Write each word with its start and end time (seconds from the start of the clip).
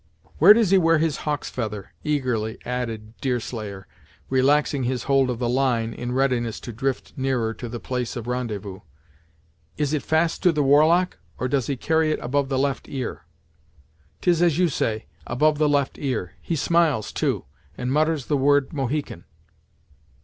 "Where 0.39 0.53
does 0.55 0.71
he 0.71 0.79
wear 0.79 0.97
his 0.97 1.17
hawk's 1.17 1.51
feather?" 1.51 1.93
eagerly 2.03 2.57
added 2.65 3.15
Deerslayer, 3.21 3.85
relaxing 4.31 4.81
his 4.85 5.03
hold 5.03 5.29
of 5.29 5.37
the 5.37 5.47
line, 5.47 5.93
in 5.93 6.11
readiness 6.11 6.59
to 6.61 6.73
drift 6.73 7.13
nearer 7.17 7.53
to 7.53 7.69
the 7.69 7.79
place 7.79 8.15
of 8.15 8.25
rendezvous. 8.25 8.79
"Is 9.77 9.93
it 9.93 10.01
fast 10.01 10.41
to 10.41 10.51
the 10.51 10.63
war 10.63 10.87
lock, 10.87 11.19
or 11.37 11.47
does 11.47 11.67
he 11.67 11.77
carry 11.77 12.09
it 12.09 12.19
above 12.19 12.49
the 12.49 12.57
left 12.57 12.89
ear?" 12.89 13.25
"'Tis 14.21 14.41
as 14.41 14.57
you 14.57 14.69
say, 14.69 15.05
above 15.27 15.59
the 15.59 15.69
left 15.69 15.99
ear; 15.99 16.33
he 16.41 16.55
smiles, 16.55 17.11
too, 17.11 17.45
and 17.77 17.93
mutters 17.93 18.25
the 18.25 18.37
word 18.37 18.73
'Mohican.'" 18.73 19.25